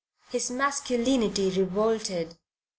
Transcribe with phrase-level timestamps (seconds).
[0.31, 2.35] His masculinity revolted.